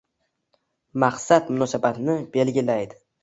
Maqsad 1.03 1.51
munosabatni 1.53 2.17
belgilaydi 2.37 2.99